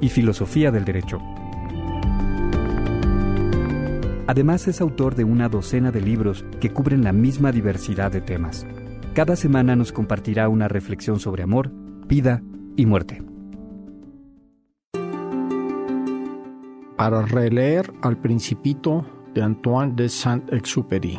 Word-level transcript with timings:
y 0.00 0.08
filosofía 0.08 0.70
del 0.70 0.84
derecho. 0.84 1.20
Además 4.28 4.68
es 4.68 4.82
autor 4.82 5.14
de 5.14 5.24
una 5.24 5.48
docena 5.48 5.90
de 5.90 6.02
libros 6.02 6.44
que 6.60 6.70
cubren 6.70 7.02
la 7.02 7.12
misma 7.12 7.50
diversidad 7.50 8.12
de 8.12 8.20
temas. 8.20 8.66
Cada 9.14 9.36
semana 9.36 9.74
nos 9.74 9.90
compartirá 9.90 10.50
una 10.50 10.68
reflexión 10.68 11.18
sobre 11.18 11.42
amor, 11.42 11.72
vida 12.06 12.42
y 12.76 12.84
muerte. 12.84 13.22
Para 16.96 17.22
releer 17.22 17.90
al 18.02 18.18
Principito 18.20 19.06
de 19.34 19.42
Antoine 19.42 19.94
de 19.94 20.08
Saint-Exupéry. 20.10 21.18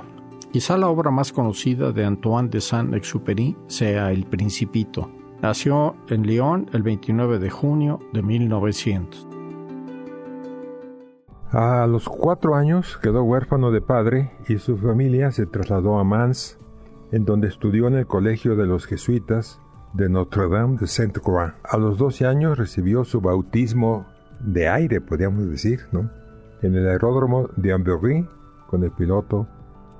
Quizá 0.51 0.77
la 0.77 0.89
obra 0.89 1.09
más 1.09 1.31
conocida 1.31 1.91
de 1.91 2.05
Antoine 2.05 2.49
de 2.49 2.61
Saint-Exupéry 2.61 3.57
sea 3.67 4.11
El 4.11 4.25
Principito. 4.25 5.11
Nació 5.41 5.95
en 6.09 6.23
Lyon 6.23 6.69
el 6.73 6.83
29 6.83 7.39
de 7.39 7.49
junio 7.49 7.99
de 8.13 8.21
1900. 8.21 9.27
A 11.51 11.87
los 11.87 12.07
cuatro 12.07 12.55
años 12.55 12.99
quedó 13.01 13.23
huérfano 13.23 13.71
de 13.71 13.81
padre 13.81 14.31
y 14.47 14.57
su 14.57 14.77
familia 14.77 15.31
se 15.31 15.45
trasladó 15.45 15.97
a 15.97 16.03
Mans, 16.03 16.59
en 17.11 17.25
donde 17.25 17.47
estudió 17.47 17.87
en 17.87 17.95
el 17.95 18.05
colegio 18.05 18.55
de 18.55 18.67
los 18.67 18.85
jesuitas 18.85 19.59
de 19.93 20.09
Notre-Dame 20.09 20.77
de 20.77 20.87
Sainte-Croix. 20.87 21.53
A 21.63 21.77
los 21.77 21.97
12 21.97 22.27
años 22.27 22.57
recibió 22.57 23.03
su 23.03 23.21
bautismo 23.21 24.05
de 24.41 24.69
aire, 24.69 25.01
podríamos 25.01 25.49
decir, 25.49 25.87
¿no? 25.91 26.09
en 26.61 26.75
el 26.75 26.87
aeródromo 26.87 27.49
de 27.55 27.73
Amberry 27.73 28.27
con 28.67 28.83
el 28.83 28.91
piloto 28.91 29.47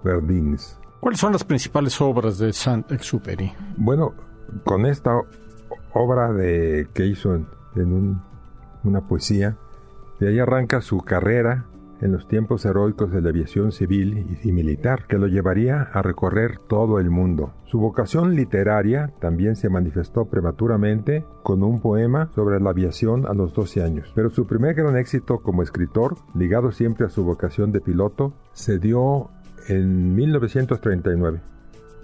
Verdins. 0.03 0.79
¿Cuáles 0.99 1.19
son 1.19 1.31
las 1.31 1.43
principales 1.43 1.99
obras 2.01 2.37
de 2.37 2.51
Saint-Exupéry? 2.51 3.53
Bueno, 3.77 4.13
con 4.63 4.85
esta 4.85 5.21
obra 5.93 6.31
de, 6.31 6.87
que 6.93 7.05
hizo 7.05 7.35
en, 7.35 8.21
una 8.83 9.07
poesía, 9.07 9.57
de 10.19 10.29
ahí 10.29 10.39
arranca 10.39 10.81
su 10.81 10.99
carrera 10.99 11.65
en 12.01 12.13
los 12.13 12.27
tiempos 12.27 12.65
heroicos 12.65 13.11
de 13.11 13.21
la 13.21 13.29
aviación 13.29 13.71
civil 13.73 14.39
y 14.41 14.51
militar, 14.51 15.05
que 15.07 15.17
lo 15.17 15.27
llevaría 15.27 15.81
a 15.81 16.01
recorrer 16.01 16.57
todo 16.67 16.99
el 16.99 17.09
mundo. 17.09 17.53
Su 17.65 17.79
vocación 17.79 18.35
literaria 18.35 19.11
también 19.19 19.57
se 19.57 19.69
manifestó 19.69 20.25
prematuramente 20.25 21.25
con 21.43 21.61
un 21.61 21.81
poema 21.81 22.29
sobre 22.35 22.59
la 22.61 22.69
aviación 22.69 23.25
a 23.27 23.33
los 23.33 23.53
12 23.53 23.83
años, 23.83 24.11
pero 24.15 24.29
su 24.29 24.45
primer 24.47 24.75
gran 24.75 24.95
éxito 24.97 25.39
como 25.39 25.61
escritor, 25.61 26.15
ligado 26.35 26.71
siempre 26.71 27.05
a 27.05 27.09
su 27.09 27.25
vocación 27.25 27.73
de 27.73 27.81
piloto, 27.81 28.33
se 28.53 28.79
dio 28.79 29.29
en 29.67 30.15
1939 30.15 31.41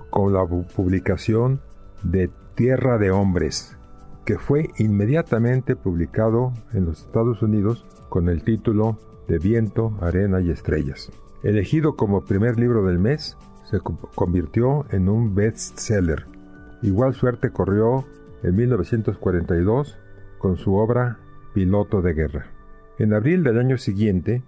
con 0.09 0.33
la 0.33 0.45
publicación 0.45 1.61
de 2.05 2.29
Tierra 2.55 2.97
de 2.97 3.11
Hombres, 3.11 3.77
que 4.25 4.37
fue 4.37 4.69
inmediatamente 4.77 5.75
publicado 5.75 6.53
en 6.73 6.85
los 6.85 7.01
Estados 7.01 7.41
Unidos 7.41 7.85
con 8.09 8.29
el 8.29 8.43
título 8.43 8.97
de 9.27 9.39
Viento, 9.39 9.97
Arena 10.01 10.39
y 10.39 10.51
Estrellas. 10.51 11.11
Elegido 11.43 11.95
como 11.95 12.23
primer 12.23 12.59
libro 12.59 12.85
del 12.85 12.99
mes, 12.99 13.37
se 13.65 13.79
convirtió 13.79 14.85
en 14.91 15.09
un 15.09 15.33
bestseller. 15.33 16.27
Igual 16.81 17.13
suerte 17.15 17.49
corrió 17.49 18.05
en 18.43 18.55
1942 18.55 19.97
con 20.37 20.57
su 20.57 20.75
obra 20.75 21.19
Piloto 21.53 22.01
de 22.01 22.13
Guerra. 22.13 22.45
En 22.99 23.13
abril 23.13 23.43
del 23.43 23.59
año 23.59 23.77
siguiente 23.77 24.43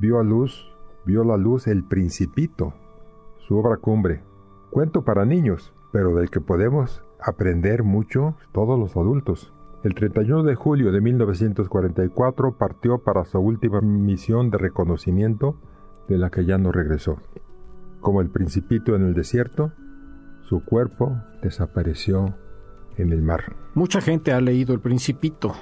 vio 0.00 0.18
a 0.18 0.24
luz, 0.24 0.72
vio 1.04 1.22
la 1.22 1.36
luz 1.36 1.68
El 1.68 1.84
Principito, 1.84 2.74
su 3.46 3.56
obra 3.56 3.76
cumbre, 3.76 4.22
cuento 4.70 5.04
para 5.04 5.24
niños, 5.24 5.72
pero 5.92 6.14
del 6.14 6.30
que 6.30 6.40
podemos 6.40 7.02
aprender 7.20 7.82
mucho 7.82 8.36
todos 8.52 8.78
los 8.78 8.96
adultos. 8.96 9.52
El 9.84 9.94
31 9.94 10.42
de 10.42 10.54
julio 10.54 10.92
de 10.92 11.00
1944 11.00 12.58
partió 12.58 12.98
para 12.98 13.24
su 13.24 13.38
última 13.38 13.80
misión 13.80 14.50
de 14.50 14.58
reconocimiento 14.58 15.56
de 16.08 16.18
la 16.18 16.30
que 16.30 16.44
ya 16.44 16.58
no 16.58 16.72
regresó. 16.72 17.18
Como 18.00 18.20
el 18.20 18.30
principito 18.30 18.96
en 18.96 19.02
el 19.02 19.14
desierto, 19.14 19.72
su 20.42 20.64
cuerpo 20.64 21.16
desapareció 21.42 22.34
en 22.96 23.12
el 23.12 23.22
mar. 23.22 23.56
Mucha 23.74 24.00
gente 24.00 24.32
ha 24.32 24.40
leído 24.40 24.74
El 24.74 24.80
Principito. 24.80 25.52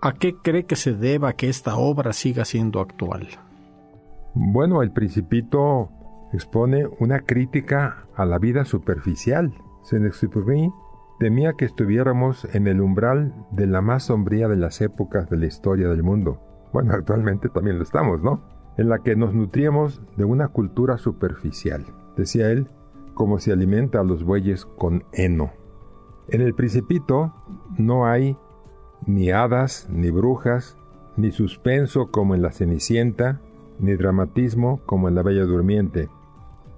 ¿A 0.00 0.12
qué 0.14 0.36
cree 0.36 0.64
que 0.64 0.76
se 0.76 0.94
deba 0.94 1.34
que 1.34 1.48
esta 1.48 1.76
obra 1.76 2.12
siga 2.12 2.44
siendo 2.44 2.80
actual? 2.80 3.28
Bueno, 4.34 4.82
El 4.82 4.92
Principito 4.92 5.90
expone 6.32 6.86
una 6.98 7.20
crítica 7.20 8.06
a 8.14 8.24
la 8.24 8.38
vida 8.38 8.64
superficial. 8.64 9.52
Saint-Exupéry 9.82 10.72
temía 11.18 11.52
que 11.54 11.64
estuviéramos 11.64 12.46
en 12.54 12.66
el 12.66 12.80
umbral 12.80 13.34
de 13.50 13.66
la 13.66 13.80
más 13.80 14.04
sombría 14.04 14.48
de 14.48 14.56
las 14.56 14.80
épocas 14.80 15.28
de 15.28 15.36
la 15.36 15.46
historia 15.46 15.88
del 15.88 16.02
mundo. 16.02 16.40
Bueno, 16.72 16.92
actualmente 16.94 17.48
también 17.48 17.76
lo 17.76 17.82
estamos, 17.82 18.22
¿no? 18.22 18.42
En 18.76 18.88
la 18.88 19.00
que 19.00 19.16
nos 19.16 19.34
nutríamos 19.34 20.00
de 20.16 20.24
una 20.24 20.48
cultura 20.48 20.96
superficial, 20.96 21.84
decía 22.16 22.50
él, 22.50 22.68
como 23.14 23.38
se 23.38 23.52
alimenta 23.52 24.00
a 24.00 24.04
los 24.04 24.24
bueyes 24.24 24.64
con 24.64 25.04
heno. 25.12 25.52
En 26.28 26.40
el 26.40 26.54
principito 26.54 27.34
no 27.76 28.06
hay 28.06 28.36
ni 29.06 29.30
hadas, 29.30 29.88
ni 29.90 30.10
brujas, 30.10 30.78
ni 31.16 31.32
suspenso 31.32 32.10
como 32.10 32.34
en 32.34 32.42
la 32.42 32.52
Cenicienta, 32.52 33.40
ni 33.78 33.94
dramatismo 33.94 34.80
como 34.86 35.08
en 35.08 35.16
la 35.16 35.22
Bella 35.22 35.44
Durmiente. 35.44 36.08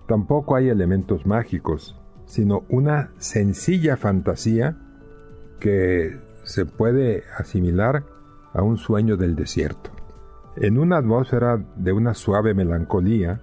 Tampoco 0.07 0.57
hay 0.57 0.69
elementos 0.69 1.27
mágicos, 1.27 1.99
sino 2.27 2.65
una 2.69 3.11
sencilla 3.19 3.97
fantasía 3.97 4.77
que 5.61 6.19
se 6.45 6.67
puede 6.67 7.25
asimilar 7.39 8.05
a 8.53 8.63
un 8.63 8.77
sueño 8.77 9.17
del 9.17 9.37
desierto. 9.37 9.91
En 10.57 10.79
una 10.79 10.99
atmósfera 10.99 11.65
de 11.77 11.93
una 11.93 12.15
suave 12.15 12.53
melancolía, 12.53 13.41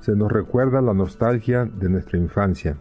se 0.00 0.16
nos 0.16 0.32
recuerda 0.32 0.80
la 0.80 0.94
nostalgia 0.94 1.66
de 1.66 1.90
nuestra 1.90 2.18
infancia. 2.18 2.78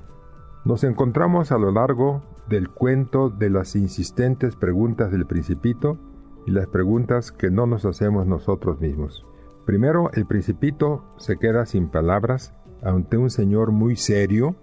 Nos 0.63 0.83
encontramos 0.83 1.51
a 1.51 1.57
lo 1.57 1.71
largo 1.71 2.23
del 2.47 2.69
cuento 2.69 3.29
de 3.29 3.49
las 3.49 3.75
insistentes 3.75 4.55
preguntas 4.55 5.11
del 5.11 5.25
principito 5.25 5.97
y 6.45 6.51
las 6.51 6.67
preguntas 6.67 7.31
que 7.31 7.51
no 7.51 7.65
nos 7.65 7.85
hacemos 7.85 8.25
nosotros 8.25 8.79
mismos. 8.79 9.25
Primero, 9.65 10.09
el 10.13 10.25
principito 10.25 11.03
se 11.17 11.37
queda 11.37 11.65
sin 11.65 11.89
palabras 11.89 12.53
ante 12.81 13.17
un 13.17 13.29
señor 13.29 13.71
muy 13.71 13.95
serio 13.95 14.55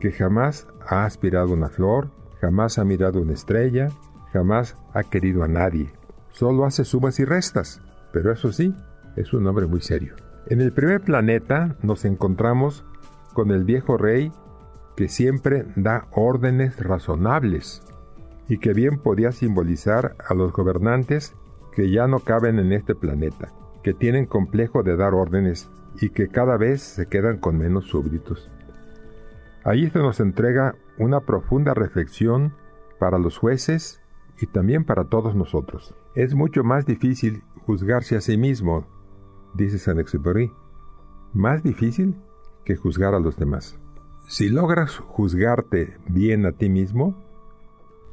que 0.00 0.12
jamás 0.12 0.66
ha 0.86 1.04
aspirado 1.04 1.52
una 1.52 1.68
flor, 1.68 2.10
jamás 2.40 2.78
ha 2.78 2.84
mirado 2.84 3.20
una 3.20 3.32
estrella, 3.32 3.88
jamás 4.32 4.76
ha 4.92 5.02
querido 5.02 5.42
a 5.42 5.48
nadie. 5.48 5.90
Solo 6.32 6.64
hace 6.64 6.84
sumas 6.84 7.18
y 7.20 7.24
restas, 7.24 7.80
pero 8.12 8.32
eso 8.32 8.52
sí, 8.52 8.74
es 9.16 9.32
un 9.32 9.46
hombre 9.46 9.66
muy 9.66 9.80
serio. 9.80 10.14
En 10.46 10.60
el 10.60 10.72
primer 10.72 11.00
planeta 11.00 11.76
nos 11.82 12.04
encontramos 12.04 12.84
con 13.32 13.50
el 13.50 13.64
viejo 13.64 13.96
rey 13.96 14.30
que 14.96 15.08
siempre 15.08 15.64
da 15.76 16.06
órdenes 16.12 16.78
razonables 16.82 17.82
y 18.48 18.58
que 18.58 18.72
bien 18.74 18.98
podía 18.98 19.32
simbolizar 19.32 20.16
a 20.28 20.34
los 20.34 20.52
gobernantes 20.52 21.34
que 21.74 21.90
ya 21.90 22.06
no 22.06 22.20
caben 22.20 22.58
en 22.58 22.72
este 22.72 22.94
planeta, 22.94 23.52
que 23.84 23.92
tienen 23.94 24.26
complejo 24.26 24.82
de 24.82 24.96
dar 24.96 25.14
órdenes 25.14 25.70
y 26.00 26.08
que 26.08 26.28
cada 26.28 26.56
vez 26.56 26.80
se 26.82 27.06
quedan 27.06 27.38
con 27.38 27.58
menos 27.58 27.84
súbditos. 27.84 28.50
Allí 29.62 29.88
se 29.90 29.98
nos 29.98 30.20
entrega 30.20 30.74
una 30.98 31.20
profunda 31.20 31.74
reflexión 31.74 32.54
para 32.98 33.18
los 33.18 33.38
jueces 33.38 34.00
y 34.40 34.46
también 34.46 34.84
para 34.84 35.04
todos 35.04 35.36
nosotros. 35.36 35.94
Es 36.14 36.34
mucho 36.34 36.64
más 36.64 36.86
difícil 36.86 37.42
juzgarse 37.66 38.16
a 38.16 38.20
sí 38.22 38.38
mismo, 38.38 38.86
dice 39.54 39.78
Saint-Exupéry, 39.78 40.50
más 41.34 41.62
difícil 41.62 42.16
que 42.64 42.76
juzgar 42.76 43.14
a 43.14 43.20
los 43.20 43.36
demás. 43.36 43.78
Si 44.26 44.48
logras 44.48 44.96
juzgarte 44.96 45.98
bien 46.08 46.46
a 46.46 46.52
ti 46.52 46.70
mismo, 46.70 47.14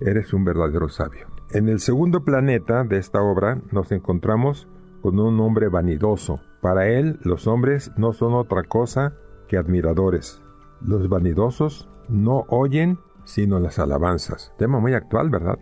eres 0.01 0.33
un 0.33 0.43
verdadero 0.43 0.89
sabio. 0.89 1.27
En 1.51 1.69
el 1.69 1.79
segundo 1.79 2.25
planeta 2.25 2.83
de 2.83 2.97
esta 2.97 3.21
obra 3.21 3.61
nos 3.71 3.91
encontramos 3.93 4.67
con 5.01 5.19
un 5.19 5.39
hombre 5.39 5.67
vanidoso. 5.69 6.39
Para 6.61 6.87
él 6.87 7.19
los 7.23 7.47
hombres 7.47 7.91
no 7.97 8.13
son 8.13 8.33
otra 8.33 8.63
cosa 8.63 9.13
que 9.47 9.57
admiradores, 9.57 10.41
los 10.81 11.09
vanidosos 11.09 11.89
no 12.09 12.45
oyen 12.49 12.99
sino 13.23 13.59
las 13.59 13.79
alabanzas. 13.79 14.53
Tema 14.57 14.79
muy 14.79 14.93
actual, 14.93 15.29
¿verdad? 15.29 15.59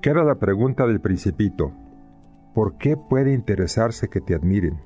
Queda 0.00 0.24
la 0.24 0.36
pregunta 0.36 0.86
del 0.86 1.00
principito. 1.00 1.72
¿por 2.54 2.76
qué 2.76 2.96
puede 2.96 3.32
interesarse 3.32 4.08
que 4.08 4.20
te 4.20 4.34
admiren? 4.34 4.80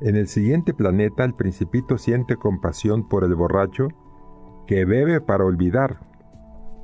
En 0.00 0.16
el 0.16 0.28
siguiente 0.28 0.74
planeta 0.74 1.24
el 1.24 1.34
principito 1.34 1.98
siente 1.98 2.36
compasión 2.36 3.08
por 3.08 3.24
el 3.24 3.34
borracho 3.34 3.88
que 4.66 4.84
bebe 4.84 5.20
para 5.20 5.44
olvidar, 5.44 6.00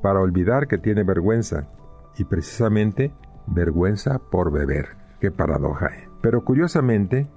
para 0.03 0.21
olvidar 0.21 0.67
que 0.67 0.79
tiene 0.79 1.05
vergüenza, 1.05 1.69
y 2.17 2.25
precisamente 2.25 3.13
vergüenza 3.47 4.19
por 4.19 4.51
beber. 4.51 4.97
Qué 5.21 5.31
paradoja. 5.31 5.89
¿eh? 5.89 6.14
Pero 6.25 6.43
curiosamente, 6.43 7.29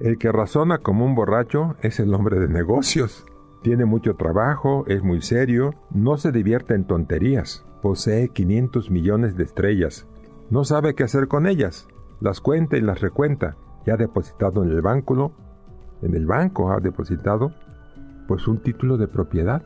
el 0.00 0.18
que 0.18 0.32
razona 0.32 0.78
como 0.78 1.04
un 1.04 1.14
borracho 1.14 1.76
es 1.80 2.00
el 2.00 2.12
hombre 2.12 2.40
de 2.40 2.48
negocios. 2.48 3.24
Tiene 3.62 3.84
mucho 3.84 4.16
trabajo, 4.16 4.82
es 4.88 5.00
muy 5.00 5.22
serio, 5.22 5.76
no 5.92 6.16
se 6.16 6.32
divierte 6.32 6.74
en 6.74 6.84
tonterías, 6.84 7.64
posee 7.82 8.30
500 8.30 8.90
millones 8.90 9.36
de 9.36 9.44
estrellas, 9.44 10.08
no 10.50 10.64
sabe 10.64 10.96
qué 10.96 11.04
hacer 11.04 11.28
con 11.28 11.46
ellas, 11.46 11.86
las 12.20 12.40
cuenta 12.40 12.76
y 12.76 12.80
las 12.80 13.00
recuenta, 13.00 13.54
ya 13.86 13.94
ha 13.94 13.96
depositado 13.96 14.64
en 14.64 14.70
el 14.70 14.82
banco, 14.82 15.30
en 16.02 16.16
el 16.16 16.26
banco 16.26 16.72
ha 16.72 16.80
depositado, 16.80 17.52
pues 18.26 18.48
un 18.48 18.60
título 18.60 18.96
de 18.96 19.06
propiedad. 19.06 19.62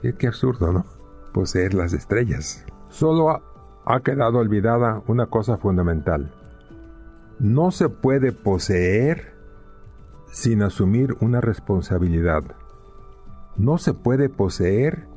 Qué, 0.00 0.16
qué 0.16 0.26
absurdo, 0.26 0.72
¿no? 0.72 0.86
Poseer 1.32 1.72
las 1.74 1.92
estrellas. 1.92 2.66
Solo 2.88 3.40
ha 3.84 4.00
quedado 4.00 4.40
olvidada 4.40 5.04
una 5.06 5.26
cosa 5.26 5.56
fundamental. 5.56 6.34
No 7.42 7.72
se 7.72 7.88
puede 7.88 8.30
poseer 8.30 9.34
sin 10.30 10.62
asumir 10.62 11.16
una 11.20 11.40
responsabilidad. 11.40 12.44
No 13.56 13.78
se 13.78 13.94
puede 13.94 14.28
poseer, 14.28 15.08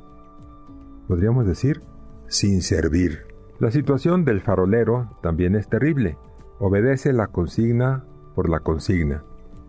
podríamos 1.07 1.45
decir, 1.45 1.83
sin 2.27 2.63
servir. 2.63 3.27
La 3.60 3.69
situación 3.69 4.25
del 4.25 4.42
farolero 4.42 5.19
también 5.22 5.56
es 5.56 5.69
terrible. 5.69 6.18
Obedece 6.57 7.13
la 7.13 7.27
consigna 7.27 8.06
por 8.33 8.50
la 8.50 8.60
consigna. 8.62 9.24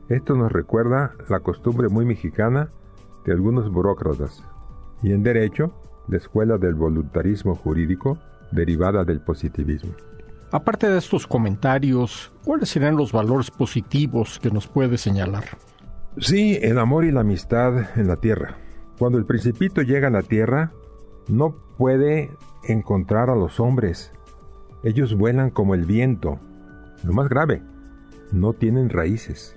Esto 0.09 0.35
nos 0.35 0.51
recuerda 0.51 1.13
la 1.29 1.41
costumbre 1.41 1.91
muy 1.91 2.07
mexicana 2.07 2.71
de 3.27 3.33
algunos 3.33 3.71
burócratas. 3.71 4.43
Y 5.03 5.13
en 5.13 5.23
derecho, 5.23 5.75
la 6.09 6.17
escuela 6.17 6.57
del 6.57 6.75
voluntarismo 6.75 7.55
jurídico 7.55 8.17
derivada 8.51 9.05
del 9.05 9.21
positivismo. 9.21 9.93
Aparte 10.53 10.89
de 10.89 10.99
estos 10.99 11.27
comentarios, 11.27 12.33
¿cuáles 12.45 12.69
serán 12.69 12.97
los 12.97 13.13
valores 13.13 13.51
positivos 13.51 14.39
que 14.39 14.51
nos 14.51 14.69
puede 14.69 14.97
señalar? 14.97 15.45
Sí, 16.19 16.59
el 16.63 16.79
amor 16.79 17.05
y 17.05 17.11
la 17.11 17.21
amistad 17.21 17.99
en 17.99 18.07
la 18.07 18.17
tierra. 18.17 18.57
Cuando 18.99 19.19
el 19.19 19.27
principito 19.27 19.83
llega 19.83 20.09
a 20.09 20.13
la 20.13 20.23
tierra, 20.23 20.73
no 21.29 21.57
puede 21.77 22.31
encontrar 22.65 23.29
a 23.29 23.35
los 23.35 23.61
hombres. 23.61 24.13
Ellos 24.83 25.15
vuelan 25.15 25.51
como 25.51 25.75
el 25.75 25.85
viento. 25.85 26.39
Lo 27.03 27.13
más 27.13 27.29
grave, 27.29 27.63
no 28.33 28.53
tienen 28.53 28.89
raíces. 28.89 29.57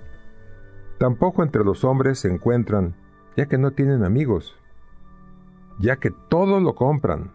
Tampoco 0.98 1.42
entre 1.42 1.64
los 1.64 1.84
hombres 1.84 2.18
se 2.18 2.28
encuentran, 2.28 2.96
ya 3.36 3.46
que 3.46 3.56
no 3.56 3.70
tienen 3.70 4.04
amigos, 4.04 4.54
ya 5.78 5.96
que 5.96 6.10
todo 6.10 6.60
lo 6.60 6.74
compran, 6.74 7.32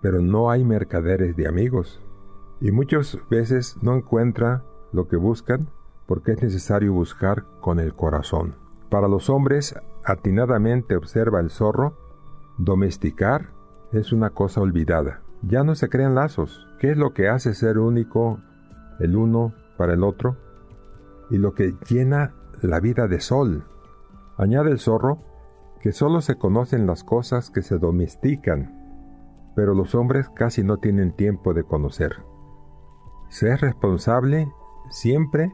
pero 0.00 0.20
no 0.20 0.50
hay 0.50 0.64
mercaderes 0.64 1.36
de 1.36 1.46
amigos. 1.46 2.00
Y 2.60 2.72
muchas 2.72 3.18
veces 3.30 3.76
no 3.82 3.94
encuentra 3.94 4.64
lo 4.92 5.08
que 5.08 5.16
buscan 5.16 5.68
porque 6.06 6.32
es 6.32 6.42
necesario 6.42 6.92
buscar 6.92 7.44
con 7.60 7.80
el 7.80 7.94
corazón. 7.94 8.56
Para 8.90 9.08
los 9.08 9.28
hombres, 9.30 9.74
atinadamente 10.04 10.96
observa 10.96 11.40
el 11.40 11.50
zorro, 11.50 11.96
domesticar 12.58 13.50
es 13.92 14.12
una 14.12 14.30
cosa 14.30 14.60
olvidada. 14.60 15.22
Ya 15.42 15.62
no 15.64 15.74
se 15.74 15.88
crean 15.88 16.14
lazos. 16.14 16.66
¿Qué 16.78 16.92
es 16.92 16.96
lo 16.96 17.12
que 17.12 17.28
hace 17.28 17.54
ser 17.54 17.78
único 17.78 18.40
el 19.00 19.16
uno 19.16 19.54
para 19.76 19.94
el 19.94 20.04
otro? 20.04 20.36
Y 21.30 21.38
lo 21.38 21.54
que 21.54 21.74
llena 21.88 22.34
la 22.62 22.80
vida 22.80 23.08
de 23.08 23.20
sol. 23.20 23.64
Añade 24.36 24.70
el 24.70 24.78
zorro 24.78 25.18
que 25.80 25.92
solo 25.92 26.20
se 26.20 26.36
conocen 26.36 26.86
las 26.86 27.04
cosas 27.04 27.50
que 27.50 27.62
se 27.62 27.78
domestican, 27.78 29.52
pero 29.54 29.74
los 29.74 29.94
hombres 29.94 30.28
casi 30.30 30.64
no 30.64 30.78
tienen 30.78 31.14
tiempo 31.14 31.52
de 31.52 31.64
conocer. 31.64 32.16
Se 33.34 33.52
es 33.52 33.60
responsable 33.60 34.48
siempre 34.90 35.52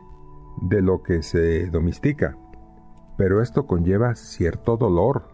de 0.61 0.83
lo 0.83 1.03
que 1.03 1.23
se 1.23 1.67
domestica 1.67 2.37
pero 3.21 3.43
esto 3.43 3.67
conlleva 3.67 4.15
cierto 4.15 4.79
dolor. 4.79 5.25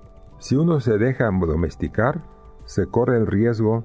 Si 0.41 0.57
uno 0.57 0.81
se 0.81 0.99
deja 0.99 1.31
domesticar, 1.31 2.21
se 2.65 2.87
corre 2.89 3.17
el 3.17 3.29
riesgo 3.29 3.85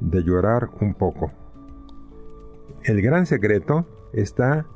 de 0.00 0.24
llorar 0.24 0.70
un 0.80 0.92
poco. 0.92 1.30
El 2.82 3.00
gran 3.00 3.26
secreto 3.26 3.86
está 4.12 4.66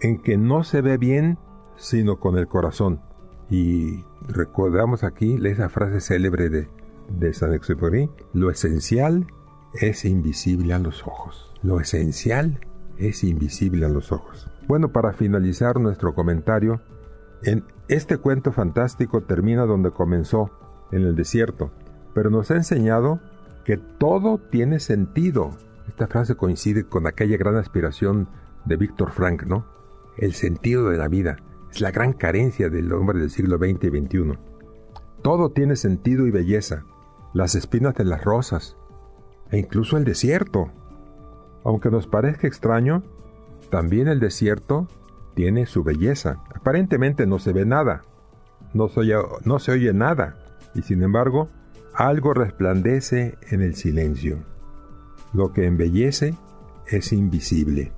en 0.00 0.22
que 0.22 0.38
no 0.38 0.64
se 0.64 0.80
ve 0.80 0.96
bien 0.96 1.36
sino 1.76 2.18
con 2.18 2.38
el 2.38 2.48
corazón. 2.48 3.02
Y 3.50 4.02
recordamos 4.28 5.04
aquí 5.04 5.38
esa 5.44 5.68
frase 5.68 6.00
célebre 6.00 6.48
de, 6.48 6.70
de 7.10 7.34
San 7.34 7.52
Exupéry, 7.52 8.08
lo 8.32 8.50
esencial 8.50 9.26
es 9.74 10.06
invisible 10.06 10.72
a 10.72 10.78
los 10.78 11.06
ojos. 11.06 11.52
Lo 11.62 11.80
esencial 11.80 12.65
es 12.98 13.24
invisible 13.24 13.86
a 13.86 13.88
los 13.88 14.12
ojos. 14.12 14.48
Bueno, 14.66 14.92
para 14.92 15.12
finalizar 15.12 15.78
nuestro 15.80 16.14
comentario, 16.14 16.80
en 17.42 17.64
este 17.88 18.18
cuento 18.18 18.52
fantástico 18.52 19.22
termina 19.22 19.66
donde 19.66 19.90
comenzó, 19.90 20.50
en 20.92 21.02
el 21.02 21.16
desierto, 21.16 21.70
pero 22.14 22.30
nos 22.30 22.50
ha 22.50 22.56
enseñado 22.56 23.20
que 23.64 23.76
todo 23.76 24.38
tiene 24.38 24.80
sentido. 24.80 25.50
Esta 25.88 26.06
frase 26.06 26.36
coincide 26.36 26.84
con 26.84 27.06
aquella 27.06 27.36
gran 27.36 27.56
aspiración 27.56 28.28
de 28.64 28.76
Víctor 28.76 29.10
Frank, 29.10 29.44
¿no? 29.44 29.66
El 30.16 30.32
sentido 30.32 30.88
de 30.88 30.98
la 30.98 31.08
vida 31.08 31.36
es 31.70 31.80
la 31.80 31.90
gran 31.90 32.12
carencia 32.12 32.68
del 32.68 32.92
hombre 32.92 33.18
del 33.18 33.30
siglo 33.30 33.58
XX 33.58 33.84
y 33.84 34.00
XXI. 34.00 34.38
Todo 35.22 35.50
tiene 35.50 35.76
sentido 35.76 36.26
y 36.26 36.30
belleza, 36.30 36.84
las 37.34 37.54
espinas 37.54 37.94
de 37.94 38.04
las 38.04 38.24
rosas, 38.24 38.76
e 39.50 39.58
incluso 39.58 39.96
el 39.96 40.04
desierto. 40.04 40.70
Aunque 41.66 41.90
nos 41.90 42.06
parezca 42.06 42.46
extraño, 42.46 43.02
también 43.70 44.06
el 44.06 44.20
desierto 44.20 44.86
tiene 45.34 45.66
su 45.66 45.82
belleza. 45.82 46.44
Aparentemente 46.54 47.26
no 47.26 47.40
se 47.40 47.52
ve 47.52 47.66
nada, 47.66 48.02
no 48.72 48.88
se, 48.88 49.72
oye, 49.72 49.92
nada, 49.92 50.36
y 50.76 50.82
sin 50.82 51.02
embargo, 51.02 51.48
algo 51.92 52.34
resplandece 52.34 53.36
en 53.50 53.62
el 53.62 53.74
silencio. 53.74 54.38
Lo 55.32 55.52
que 55.52 55.66
embellece 55.66 56.36
es 56.86 57.12
invisible, 57.12 57.92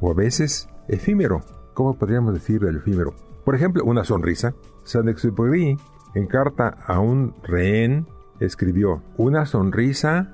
o 0.00 0.10
a 0.10 0.14
veces 0.14 0.70
efímero. 0.88 1.42
¿Cómo 1.74 1.98
podríamos 1.98 2.32
decir 2.32 2.64
el 2.64 2.76
efímero? 2.78 3.14
Por 3.44 3.54
ejemplo, 3.54 3.84
una 3.84 4.04
sonrisa. 4.04 4.54
Saint-Exupéry, 4.84 5.76
en 6.14 6.26
carta 6.26 6.78
a 6.86 6.98
un 6.98 7.34
rehén, 7.42 8.06
escribió, 8.40 9.02
una 9.18 9.44
sonrisa 9.44 10.32